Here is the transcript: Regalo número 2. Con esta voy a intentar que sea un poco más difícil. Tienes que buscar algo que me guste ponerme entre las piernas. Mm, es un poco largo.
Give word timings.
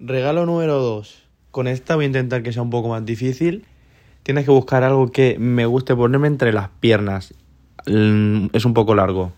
Regalo 0.00 0.46
número 0.46 0.80
2. 0.80 1.24
Con 1.50 1.66
esta 1.66 1.96
voy 1.96 2.04
a 2.04 2.06
intentar 2.06 2.44
que 2.44 2.52
sea 2.52 2.62
un 2.62 2.70
poco 2.70 2.88
más 2.88 3.04
difícil. 3.04 3.64
Tienes 4.22 4.44
que 4.44 4.52
buscar 4.52 4.84
algo 4.84 5.10
que 5.10 5.38
me 5.40 5.66
guste 5.66 5.96
ponerme 5.96 6.28
entre 6.28 6.52
las 6.52 6.68
piernas. 6.80 7.34
Mm, 7.86 8.46
es 8.52 8.64
un 8.64 8.74
poco 8.74 8.94
largo. 8.94 9.32